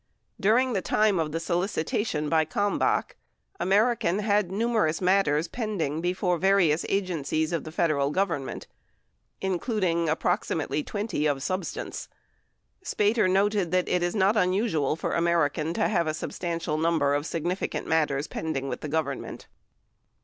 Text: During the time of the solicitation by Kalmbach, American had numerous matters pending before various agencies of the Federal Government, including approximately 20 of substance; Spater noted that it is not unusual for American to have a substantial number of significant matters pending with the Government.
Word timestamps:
During 0.39 0.73
the 0.73 0.81
time 0.81 1.19
of 1.19 1.31
the 1.31 1.39
solicitation 1.39 2.27
by 2.27 2.43
Kalmbach, 2.43 3.13
American 3.59 4.17
had 4.17 4.51
numerous 4.51 4.99
matters 4.99 5.47
pending 5.47 6.01
before 6.01 6.39
various 6.39 6.83
agencies 6.89 7.53
of 7.53 7.65
the 7.65 7.71
Federal 7.71 8.09
Government, 8.09 8.65
including 9.41 10.09
approximately 10.09 10.81
20 10.81 11.27
of 11.27 11.43
substance; 11.43 12.09
Spater 12.83 13.29
noted 13.29 13.69
that 13.69 13.87
it 13.87 14.01
is 14.01 14.15
not 14.15 14.35
unusual 14.35 14.95
for 14.95 15.11
American 15.13 15.71
to 15.75 15.87
have 15.87 16.07
a 16.07 16.15
substantial 16.15 16.79
number 16.79 17.13
of 17.13 17.27
significant 17.27 17.85
matters 17.85 18.25
pending 18.25 18.67
with 18.69 18.81
the 18.81 18.89
Government. 18.89 19.45